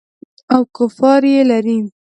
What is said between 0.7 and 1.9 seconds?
کفار یې لري.